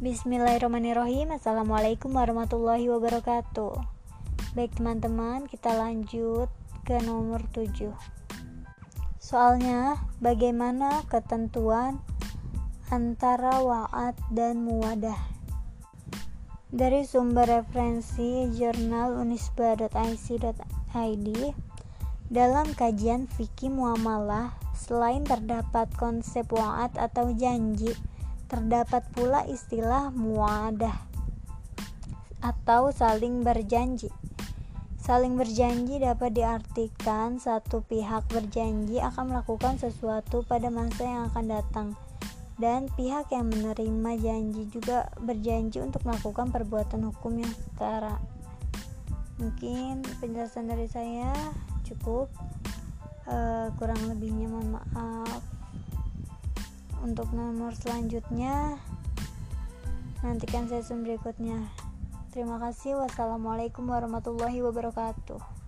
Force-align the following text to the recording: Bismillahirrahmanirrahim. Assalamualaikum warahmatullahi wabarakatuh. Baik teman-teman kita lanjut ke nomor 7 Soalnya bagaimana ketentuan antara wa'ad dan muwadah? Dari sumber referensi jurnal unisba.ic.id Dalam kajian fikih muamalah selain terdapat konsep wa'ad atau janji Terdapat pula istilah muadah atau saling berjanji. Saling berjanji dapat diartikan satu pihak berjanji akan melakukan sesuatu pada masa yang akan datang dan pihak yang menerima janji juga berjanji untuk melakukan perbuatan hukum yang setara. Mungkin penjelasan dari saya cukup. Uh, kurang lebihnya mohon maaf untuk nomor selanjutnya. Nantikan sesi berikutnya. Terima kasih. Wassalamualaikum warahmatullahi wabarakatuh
Bismillahirrahmanirrahim. 0.00 1.36
Assalamualaikum 1.36 2.16
warahmatullahi 2.16 2.88
wabarakatuh. 2.88 3.84
Baik 4.56 4.80
teman-teman 4.80 5.44
kita 5.44 5.76
lanjut 5.76 6.48
ke 6.88 6.96
nomor 7.04 7.44
7 7.52 7.92
Soalnya 9.20 10.00
bagaimana 10.24 11.04
ketentuan 11.04 12.00
antara 12.88 13.60
wa'ad 13.60 14.16
dan 14.32 14.64
muwadah? 14.64 15.20
Dari 16.72 17.04
sumber 17.04 17.60
referensi 17.60 18.48
jurnal 18.56 19.20
unisba.ic.id 19.20 20.48
Dalam 22.32 22.66
kajian 22.72 23.28
fikih 23.28 23.68
muamalah 23.68 24.56
selain 24.72 25.28
terdapat 25.28 25.92
konsep 26.00 26.48
wa'ad 26.48 26.96
atau 26.96 27.36
janji 27.36 27.92
Terdapat 28.50 29.06
pula 29.14 29.46
istilah 29.46 30.10
muadah 30.10 31.06
atau 32.42 32.90
saling 32.90 33.46
berjanji. 33.46 34.10
Saling 34.98 35.38
berjanji 35.38 36.02
dapat 36.02 36.34
diartikan 36.34 37.38
satu 37.38 37.86
pihak 37.86 38.26
berjanji 38.26 38.98
akan 38.98 39.30
melakukan 39.30 39.78
sesuatu 39.78 40.42
pada 40.42 40.66
masa 40.66 41.06
yang 41.06 41.22
akan 41.30 41.46
datang 41.46 41.88
dan 42.60 42.90
pihak 42.98 43.30
yang 43.32 43.48
menerima 43.48 44.10
janji 44.18 44.66
juga 44.68 45.08
berjanji 45.22 45.80
untuk 45.80 46.02
melakukan 46.02 46.50
perbuatan 46.50 47.06
hukum 47.06 47.40
yang 47.40 47.54
setara. 47.54 48.18
Mungkin 49.38 50.02
penjelasan 50.18 50.68
dari 50.68 50.90
saya 50.90 51.32
cukup. 51.86 52.28
Uh, 53.30 53.70
kurang 53.78 54.10
lebihnya 54.10 54.50
mohon 54.50 54.74
maaf 54.74 55.59
untuk 57.00 57.32
nomor 57.36 57.76
selanjutnya. 57.76 58.80
Nantikan 60.20 60.68
sesi 60.68 60.96
berikutnya. 60.96 61.68
Terima 62.32 62.60
kasih. 62.60 63.00
Wassalamualaikum 63.00 63.88
warahmatullahi 63.88 64.60
wabarakatuh 64.64 65.59